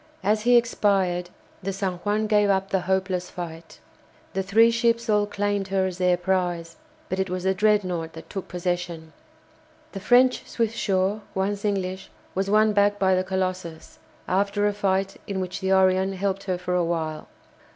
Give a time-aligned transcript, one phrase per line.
[0.23, 1.29] As he expired
[1.61, 3.79] the "San Juan" gave up the hopeless fight.
[4.33, 6.77] The three ships all claimed her as their prize,
[7.07, 9.13] but it was the "Dreadnought" that took possession.
[9.91, 15.39] The French "Swiftsure," once English, was won back by the "Colossus," after a fight in
[15.39, 17.27] which the "Orion" helped for a while.